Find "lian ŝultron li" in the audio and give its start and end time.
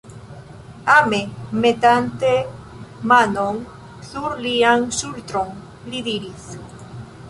4.47-6.07